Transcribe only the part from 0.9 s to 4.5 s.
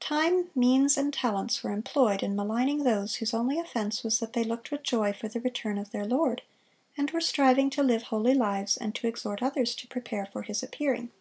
and talents were employed in maligning those whose only offense was that they